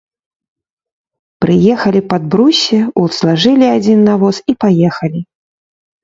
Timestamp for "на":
4.07-4.15